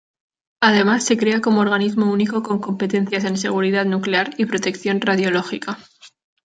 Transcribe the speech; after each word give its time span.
Además 0.63 1.05
se 1.05 1.15
crea 1.15 1.41
como 1.41 1.61
organismo 1.61 2.11
único 2.11 2.41
con 2.41 2.57
competencias 2.57 3.23
en 3.23 3.37
seguridad 3.37 3.85
nuclear 3.85 4.31
y 4.35 4.47
protección 4.47 4.99
radiológica. 4.99 5.77